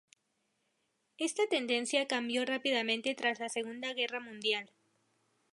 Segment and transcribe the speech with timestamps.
[1.19, 4.71] Esta tendencia cambió rápidamente tras la Segunda Guerra Mundial.